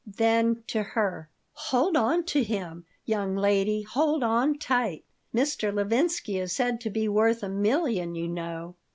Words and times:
Then 0.17 0.63
to 0.65 0.81
her: 0.81 1.29
"Hold 1.53 1.95
on 1.95 2.23
to 2.23 2.41
him, 2.41 2.85
young 3.05 3.35
lady. 3.35 3.83
Hold 3.83 4.23
on 4.23 4.57
tight. 4.57 5.05
Mr. 5.31 5.71
Levinsky 5.71 6.39
is 6.39 6.53
said 6.55 6.81
to 6.81 6.89
be 6.89 7.07
worth 7.07 7.43
a 7.43 7.49
million, 7.49 8.15
you 8.15 8.27
know." 8.27 8.73